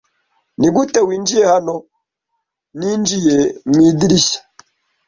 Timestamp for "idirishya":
3.89-4.39